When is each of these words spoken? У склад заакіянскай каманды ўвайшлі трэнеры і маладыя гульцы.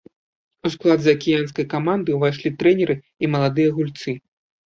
У 0.67 0.69
склад 0.75 0.99
заакіянскай 1.07 1.65
каманды 1.73 2.15
ўвайшлі 2.17 2.53
трэнеры 2.63 2.95
і 3.27 3.31
маладыя 3.35 3.69
гульцы. 3.79 4.09